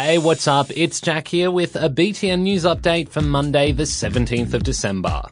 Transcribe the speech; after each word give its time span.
Hey, 0.00 0.16
what's 0.16 0.46
up? 0.46 0.70
It's 0.76 1.00
Jack 1.00 1.26
here 1.26 1.50
with 1.50 1.74
a 1.74 1.90
BTN 1.90 2.42
news 2.42 2.62
update 2.62 3.08
for 3.08 3.20
Monday, 3.20 3.72
the 3.72 3.82
17th 3.82 4.54
of 4.54 4.62
December. 4.62 5.22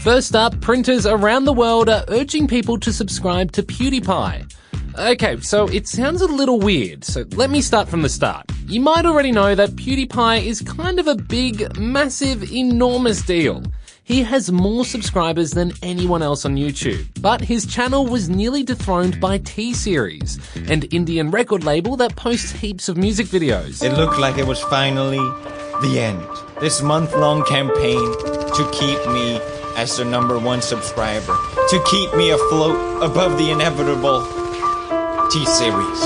First 0.00 0.34
up, 0.34 0.60
printers 0.60 1.06
around 1.06 1.44
the 1.44 1.52
world 1.52 1.88
are 1.88 2.04
urging 2.08 2.48
people 2.48 2.80
to 2.80 2.92
subscribe 2.92 3.52
to 3.52 3.62
PewDiePie. 3.62 4.52
Okay, 4.98 5.38
so 5.38 5.68
it 5.68 5.86
sounds 5.86 6.20
a 6.20 6.26
little 6.26 6.58
weird, 6.58 7.04
so 7.04 7.24
let 7.34 7.48
me 7.48 7.60
start 7.60 7.88
from 7.88 8.02
the 8.02 8.08
start. 8.08 8.44
You 8.66 8.80
might 8.80 9.06
already 9.06 9.30
know 9.30 9.54
that 9.54 9.70
PewDiePie 9.70 10.46
is 10.46 10.62
kind 10.62 10.98
of 10.98 11.06
a 11.06 11.14
big, 11.14 11.78
massive, 11.78 12.52
enormous 12.52 13.22
deal. 13.22 13.62
He 14.04 14.24
has 14.24 14.50
more 14.50 14.84
subscribers 14.84 15.52
than 15.52 15.72
anyone 15.80 16.22
else 16.22 16.44
on 16.44 16.56
YouTube, 16.56 17.06
but 17.20 17.40
his 17.40 17.64
channel 17.64 18.04
was 18.04 18.28
nearly 18.28 18.64
dethroned 18.64 19.20
by 19.20 19.38
T-Series, 19.38 20.40
an 20.68 20.82
Indian 20.90 21.30
record 21.30 21.62
label 21.62 21.96
that 21.98 22.16
posts 22.16 22.50
heaps 22.50 22.88
of 22.88 22.96
music 22.96 23.28
videos. 23.28 23.80
It 23.80 23.96
looked 23.96 24.18
like 24.18 24.38
it 24.38 24.46
was 24.46 24.60
finally 24.60 25.18
the 25.82 26.00
end. 26.00 26.20
This 26.60 26.82
month 26.82 27.14
long 27.14 27.44
campaign 27.44 28.00
to 28.00 28.70
keep 28.72 28.98
me 29.12 29.40
as 29.76 29.96
the 29.96 30.04
number 30.04 30.36
one 30.36 30.62
subscriber, 30.62 31.36
to 31.68 31.82
keep 31.88 32.12
me 32.14 32.30
afloat 32.30 33.04
above 33.04 33.38
the 33.38 33.52
inevitable 33.52 34.26
T 35.30 35.44
Series. 35.46 36.00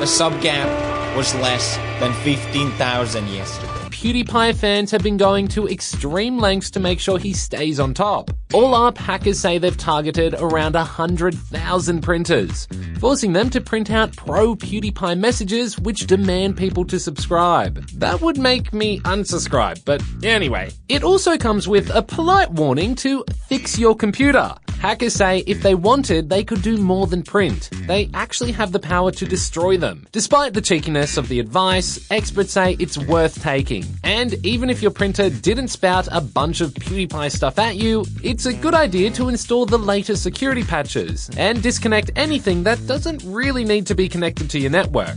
The 0.00 0.06
sub 0.06 0.40
gap 0.40 1.16
was 1.16 1.34
less 1.34 1.76
than 2.02 2.12
15,000 2.14 3.28
yesterday. 3.28 3.72
PewDiePie 3.90 4.56
fans 4.56 4.90
have 4.90 5.04
been 5.04 5.16
going 5.16 5.46
to 5.46 5.68
extreme 5.68 6.36
lengths 6.36 6.68
to 6.72 6.80
make 6.80 6.98
sure 6.98 7.16
he 7.16 7.32
stays 7.32 7.78
on 7.78 7.94
top. 7.94 8.32
All 8.52 8.74
up, 8.74 8.98
hackers 8.98 9.38
say 9.38 9.58
they've 9.58 9.76
targeted 9.76 10.34
around 10.34 10.74
100,000 10.74 12.00
printers, 12.00 12.66
forcing 12.98 13.34
them 13.34 13.50
to 13.50 13.60
print 13.60 13.92
out 13.92 14.16
pro 14.16 14.56
PewDiePie 14.56 15.16
messages 15.16 15.78
which 15.78 16.08
demand 16.08 16.56
people 16.56 16.84
to 16.86 16.98
subscribe. 16.98 17.86
That 17.90 18.20
would 18.20 18.36
make 18.36 18.72
me 18.72 18.98
unsubscribe, 19.02 19.84
but 19.84 20.02
anyway. 20.24 20.72
It 20.88 21.04
also 21.04 21.38
comes 21.38 21.68
with 21.68 21.88
a 21.94 22.02
polite 22.02 22.50
warning 22.50 22.96
to 22.96 23.24
fix 23.46 23.78
your 23.78 23.94
computer. 23.94 24.56
Hackers 24.82 25.14
say 25.14 25.44
if 25.46 25.62
they 25.62 25.76
wanted, 25.76 26.28
they 26.28 26.42
could 26.42 26.60
do 26.60 26.76
more 26.76 27.06
than 27.06 27.22
print. 27.22 27.70
Hmm. 27.72 27.86
They 27.86 28.10
actually 28.14 28.50
have 28.50 28.72
the 28.72 28.80
power 28.80 29.12
to 29.12 29.24
destroy 29.24 29.76
them. 29.76 30.08
Despite 30.10 30.54
the 30.54 30.60
cheekiness 30.60 31.16
of 31.16 31.28
the 31.28 31.38
advice, 31.38 32.04
experts 32.10 32.50
say 32.50 32.76
it's 32.80 32.98
worth 32.98 33.40
taking. 33.40 33.84
And 34.02 34.34
even 34.44 34.70
if 34.70 34.82
your 34.82 34.90
printer 34.90 35.30
didn't 35.30 35.68
spout 35.68 36.08
a 36.10 36.20
bunch 36.20 36.60
of 36.60 36.72
PewDiePie 36.72 37.30
stuff 37.30 37.60
at 37.60 37.76
you, 37.76 38.04
it's 38.24 38.46
a 38.46 38.52
good 38.52 38.74
idea 38.74 39.12
to 39.12 39.28
install 39.28 39.66
the 39.66 39.78
latest 39.78 40.24
security 40.24 40.64
patches 40.64 41.30
and 41.36 41.62
disconnect 41.62 42.10
anything 42.16 42.64
that 42.64 42.84
doesn't 42.88 43.22
really 43.24 43.64
need 43.64 43.86
to 43.86 43.94
be 43.94 44.08
connected 44.08 44.50
to 44.50 44.58
your 44.58 44.72
network. 44.72 45.16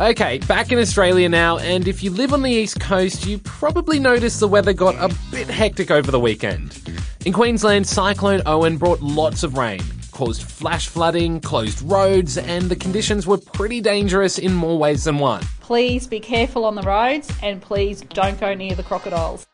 Okay, 0.00 0.38
back 0.46 0.70
in 0.70 0.78
Australia 0.78 1.28
now, 1.28 1.58
and 1.58 1.88
if 1.88 2.04
you 2.04 2.10
live 2.12 2.32
on 2.32 2.42
the 2.42 2.52
east 2.52 2.78
coast, 2.78 3.26
you 3.26 3.36
probably 3.38 3.98
noticed 3.98 4.38
the 4.38 4.46
weather 4.46 4.72
got 4.72 4.94
a 4.94 5.12
bit 5.32 5.48
hectic 5.48 5.90
over 5.90 6.12
the 6.12 6.20
weekend. 6.20 6.80
In 7.26 7.32
Queensland, 7.32 7.84
Cyclone 7.84 8.40
Owen 8.46 8.76
brought 8.76 9.02
lots 9.02 9.42
of 9.42 9.58
rain, 9.58 9.80
caused 10.12 10.44
flash 10.44 10.86
flooding, 10.86 11.40
closed 11.40 11.82
roads, 11.82 12.38
and 12.38 12.70
the 12.70 12.76
conditions 12.76 13.26
were 13.26 13.38
pretty 13.38 13.80
dangerous 13.80 14.38
in 14.38 14.54
more 14.54 14.78
ways 14.78 15.02
than 15.02 15.18
one. 15.18 15.42
Please 15.58 16.06
be 16.06 16.20
careful 16.20 16.64
on 16.64 16.76
the 16.76 16.82
roads 16.82 17.32
and 17.42 17.60
please 17.60 18.02
don't 18.02 18.38
go 18.38 18.54
near 18.54 18.76
the 18.76 18.84
crocodiles. 18.84 19.48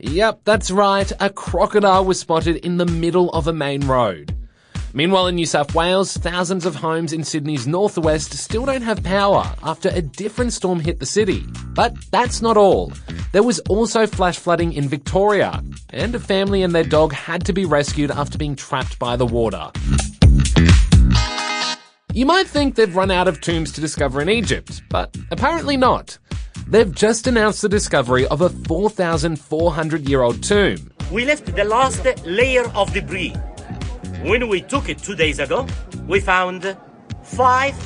Yep, 0.00 0.40
that's 0.44 0.72
right, 0.72 1.12
a 1.20 1.30
crocodile 1.30 2.04
was 2.04 2.18
spotted 2.18 2.56
in 2.56 2.78
the 2.78 2.86
middle 2.86 3.30
of 3.30 3.46
a 3.46 3.52
main 3.52 3.86
road. 3.86 4.34
Meanwhile, 4.96 5.26
in 5.26 5.34
New 5.34 5.46
South 5.46 5.74
Wales, 5.74 6.16
thousands 6.16 6.64
of 6.64 6.76
homes 6.76 7.12
in 7.12 7.24
Sydney's 7.24 7.66
northwest 7.66 8.32
still 8.34 8.64
don't 8.64 8.82
have 8.82 9.02
power 9.02 9.52
after 9.64 9.88
a 9.88 10.00
different 10.00 10.52
storm 10.52 10.78
hit 10.78 11.00
the 11.00 11.06
city. 11.06 11.44
But 11.74 11.96
that's 12.12 12.40
not 12.40 12.56
all. 12.56 12.92
There 13.32 13.42
was 13.42 13.58
also 13.68 14.06
flash 14.06 14.38
flooding 14.38 14.72
in 14.72 14.88
Victoria, 14.88 15.64
and 15.90 16.14
a 16.14 16.20
family 16.20 16.62
and 16.62 16.72
their 16.72 16.84
dog 16.84 17.12
had 17.12 17.44
to 17.46 17.52
be 17.52 17.64
rescued 17.64 18.12
after 18.12 18.38
being 18.38 18.54
trapped 18.54 19.00
by 19.00 19.16
the 19.16 19.26
water. 19.26 19.72
You 22.12 22.26
might 22.26 22.46
think 22.46 22.76
they've 22.76 22.94
run 22.94 23.10
out 23.10 23.26
of 23.26 23.40
tombs 23.40 23.72
to 23.72 23.80
discover 23.80 24.22
in 24.22 24.28
Egypt, 24.28 24.80
but 24.90 25.16
apparently 25.32 25.76
not. 25.76 26.16
They've 26.68 26.94
just 26.94 27.26
announced 27.26 27.62
the 27.62 27.68
discovery 27.68 28.28
of 28.28 28.42
a 28.42 28.48
4,400 28.48 30.08
year 30.08 30.22
old 30.22 30.40
tomb. 30.44 30.92
We 31.10 31.24
left 31.24 31.46
the 31.46 31.64
last 31.64 32.06
layer 32.24 32.68
of 32.76 32.92
debris. 32.94 33.34
When 34.24 34.48
we 34.48 34.62
took 34.62 34.88
it 34.88 35.00
two 35.00 35.14
days 35.14 35.38
ago, 35.38 35.66
we 36.08 36.18
found 36.18 36.78
five 37.22 37.76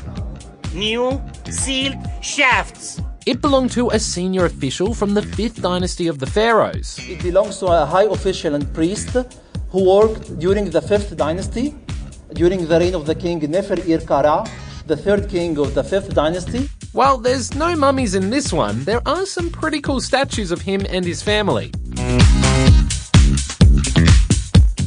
new 0.73 1.21
sealed 1.51 1.99
shafts. 2.23 3.01
It 3.27 3.43
belonged 3.43 3.73
to 3.73 3.91
a 3.91 3.99
senior 3.99 4.45
official 4.45 4.95
from 4.95 5.15
the 5.15 5.21
5th 5.21 5.61
dynasty 5.61 6.07
of 6.07 6.21
the 6.21 6.27
Pharaohs. 6.27 6.97
It 7.01 7.25
belongs 7.25 7.59
to 7.59 7.67
a 7.67 7.85
high 7.85 8.05
official 8.05 8.55
and 8.55 8.73
priest 8.73 9.17
who 9.71 9.91
worked 9.91 10.39
during 10.39 10.71
the 10.71 10.81
5th 10.81 11.17
dynasty, 11.17 11.75
during 12.35 12.69
the 12.69 12.79
reign 12.79 12.95
of 12.95 13.05
the 13.05 13.17
king 13.17 13.41
Nefer-ir-Kara, 13.41 14.47
the 14.87 14.97
third 14.97 15.29
king 15.29 15.59
of 15.59 15.75
the 15.75 15.83
5th 15.83 16.15
dynasty. 16.15 16.71
While 16.93 17.19
there's 17.19 17.57
no 17.57 17.75
mummies 17.75 18.15
in 18.15 18.31
this 18.31 18.53
one, 18.53 18.85
there 18.85 19.03
are 19.07 19.27
some 19.27 19.51
pretty 19.51 19.81
cool 19.81 20.01
statues 20.01 20.53
of 20.53 20.61
him 20.61 20.87
and 20.89 21.05
his 21.05 21.21
family. 21.21 21.73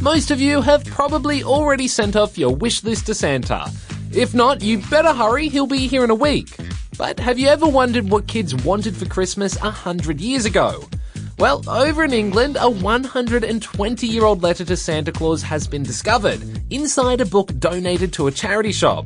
Most 0.01 0.31
of 0.31 0.41
you 0.41 0.61
have 0.61 0.83
probably 0.85 1.43
already 1.43 1.87
sent 1.87 2.15
off 2.15 2.35
your 2.35 2.55
wish 2.55 2.83
list 2.83 3.05
to 3.05 3.13
Santa. 3.13 3.71
If 4.11 4.33
not, 4.33 4.63
you 4.63 4.79
better 4.89 5.13
hurry, 5.13 5.47
he'll 5.47 5.67
be 5.67 5.85
here 5.85 6.03
in 6.03 6.09
a 6.09 6.15
week. 6.15 6.57
But 6.97 7.19
have 7.19 7.37
you 7.37 7.47
ever 7.47 7.67
wondered 7.67 8.09
what 8.09 8.25
kids 8.25 8.55
wanted 8.65 8.97
for 8.97 9.05
Christmas 9.05 9.55
a 9.57 9.69
hundred 9.69 10.19
years 10.19 10.45
ago? 10.45 10.89
Well, 11.37 11.61
over 11.69 12.03
in 12.03 12.13
England, 12.13 12.57
a 12.59 12.67
120 12.67 14.07
year 14.07 14.25
old 14.25 14.41
letter 14.41 14.65
to 14.65 14.75
Santa 14.75 15.11
Claus 15.11 15.43
has 15.43 15.67
been 15.67 15.83
discovered 15.83 16.41
inside 16.71 17.21
a 17.21 17.25
book 17.25 17.55
donated 17.59 18.11
to 18.13 18.25
a 18.25 18.31
charity 18.31 18.71
shop. 18.71 19.05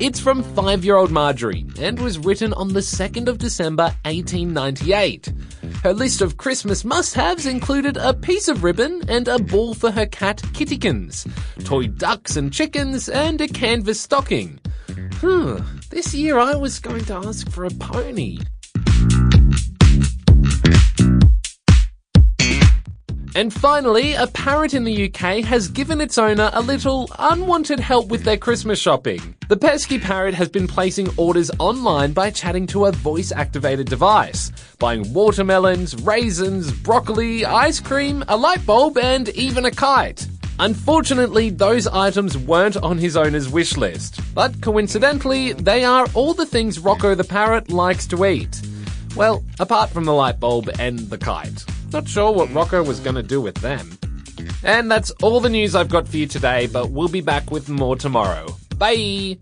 It's 0.00 0.18
from 0.18 0.42
five 0.54 0.82
year 0.82 0.96
old 0.96 1.10
Marjorie 1.10 1.66
and 1.78 2.00
was 2.00 2.18
written 2.18 2.54
on 2.54 2.72
the 2.72 2.80
2nd 2.80 3.28
of 3.28 3.36
December 3.36 3.94
1898. 4.06 5.30
Her 5.82 5.92
list 5.92 6.20
of 6.20 6.36
Christmas 6.36 6.84
must 6.84 7.12
haves 7.14 7.44
included 7.44 7.96
a 7.96 8.14
piece 8.14 8.46
of 8.46 8.62
ribbon 8.62 9.02
and 9.08 9.26
a 9.26 9.40
ball 9.40 9.74
for 9.74 9.90
her 9.90 10.06
cat 10.06 10.36
Kittykins, 10.52 11.26
toy 11.64 11.88
ducks 11.88 12.36
and 12.36 12.52
chickens, 12.52 13.08
and 13.08 13.40
a 13.40 13.48
canvas 13.48 14.00
stocking. 14.00 14.60
Hmm, 15.14 15.56
this 15.90 16.14
year 16.14 16.38
I 16.38 16.54
was 16.54 16.78
going 16.78 17.04
to 17.06 17.14
ask 17.14 17.50
for 17.50 17.64
a 17.64 17.70
pony. 17.70 18.38
And 23.34 23.52
finally, 23.52 24.12
a 24.12 24.26
parrot 24.26 24.74
in 24.74 24.84
the 24.84 25.06
UK 25.06 25.42
has 25.44 25.66
given 25.66 26.00
its 26.00 26.18
owner 26.18 26.50
a 26.52 26.60
little 26.60 27.10
unwanted 27.18 27.80
help 27.80 28.08
with 28.08 28.24
their 28.24 28.36
Christmas 28.36 28.78
shopping. 28.78 29.34
The 29.48 29.56
pesky 29.56 29.98
parrot 29.98 30.34
has 30.34 30.50
been 30.50 30.68
placing 30.68 31.08
orders 31.16 31.50
online 31.58 32.12
by 32.12 32.30
chatting 32.30 32.66
to 32.68 32.84
a 32.84 32.92
voice 32.92 33.32
activated 33.32 33.88
device, 33.88 34.52
buying 34.82 35.12
watermelons, 35.14 35.94
raisins, 36.02 36.72
broccoli, 36.72 37.44
ice 37.44 37.78
cream, 37.78 38.24
a 38.26 38.36
light 38.36 38.66
bulb, 38.66 38.98
and 38.98 39.28
even 39.28 39.64
a 39.64 39.70
kite. 39.70 40.26
Unfortunately, 40.58 41.50
those 41.50 41.86
items 41.86 42.36
weren't 42.36 42.76
on 42.78 42.98
his 42.98 43.16
owner's 43.16 43.48
wish 43.48 43.76
list, 43.76 44.20
but 44.34 44.60
coincidentally, 44.60 45.52
they 45.52 45.84
are 45.84 46.08
all 46.14 46.34
the 46.34 46.44
things 46.44 46.80
Rocco 46.80 47.14
the 47.14 47.22
parrot 47.22 47.70
likes 47.70 48.08
to 48.08 48.26
eat. 48.26 48.60
Well, 49.14 49.44
apart 49.60 49.90
from 49.90 50.04
the 50.04 50.14
light 50.14 50.40
bulb 50.40 50.68
and 50.80 50.98
the 50.98 51.18
kite. 51.18 51.64
Not 51.92 52.08
sure 52.08 52.32
what 52.32 52.52
Rocco 52.52 52.82
was 52.82 52.98
going 52.98 53.14
to 53.14 53.22
do 53.22 53.40
with 53.40 53.54
them. 53.58 53.96
And 54.64 54.90
that's 54.90 55.12
all 55.22 55.38
the 55.38 55.48
news 55.48 55.76
I've 55.76 55.90
got 55.90 56.08
for 56.08 56.16
you 56.16 56.26
today, 56.26 56.66
but 56.66 56.90
we'll 56.90 57.06
be 57.06 57.20
back 57.20 57.52
with 57.52 57.68
more 57.68 57.94
tomorrow. 57.94 58.48
Bye! 58.76 59.38